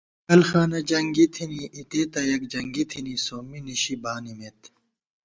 [0.27, 4.59] ڈل خانہ جنگی تھنی اِتےتہ یَکجنگی تھنی سومّی نِشی بانِمېت